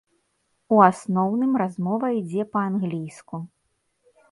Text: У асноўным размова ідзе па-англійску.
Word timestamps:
У 0.77 0.79
асноўным 0.85 1.51
размова 1.63 2.11
ідзе 2.21 2.49
па-англійску. 2.57 3.35